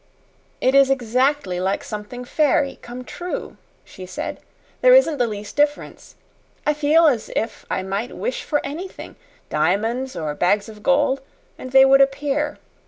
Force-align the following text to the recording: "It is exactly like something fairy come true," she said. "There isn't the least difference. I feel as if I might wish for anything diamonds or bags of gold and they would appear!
"It 0.61 0.73
is 0.73 0.89
exactly 0.89 1.59
like 1.59 1.83
something 1.83 2.25
fairy 2.25 2.79
come 2.81 3.03
true," 3.03 3.57
she 3.85 4.07
said. 4.07 4.39
"There 4.81 4.95
isn't 4.95 5.19
the 5.19 5.27
least 5.27 5.55
difference. 5.55 6.15
I 6.65 6.73
feel 6.73 7.05
as 7.05 7.29
if 7.35 7.67
I 7.69 7.83
might 7.83 8.17
wish 8.17 8.41
for 8.41 8.65
anything 8.65 9.15
diamonds 9.51 10.15
or 10.15 10.33
bags 10.33 10.67
of 10.67 10.81
gold 10.81 11.21
and 11.55 11.71
they 11.71 11.85
would 11.85 12.01
appear! 12.01 12.57